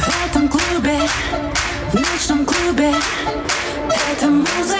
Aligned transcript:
В 0.00 0.26
этом 0.26 0.48
клубе, 0.48 1.00
в 1.92 1.94
ночном 1.94 2.44
клубе. 2.44 2.94
Эта 4.12 4.26
музыка. 4.26 4.77